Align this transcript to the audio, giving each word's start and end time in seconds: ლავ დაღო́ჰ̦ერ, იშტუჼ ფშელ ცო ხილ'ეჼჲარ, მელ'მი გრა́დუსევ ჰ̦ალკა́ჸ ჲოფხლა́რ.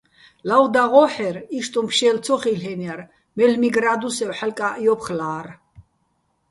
ლავ 0.49 0.65
დაღო́ჰ̦ერ, 0.75 1.35
იშტუჼ 1.57 1.81
ფშელ 1.89 2.17
ცო 2.25 2.35
ხილ'ეჼჲარ, 2.41 2.99
მელ'მი 3.35 3.69
გრა́დუსევ 3.75 4.31
ჰ̦ალკა́ჸ 4.37 4.75
ჲოფხლა́რ. 4.83 5.47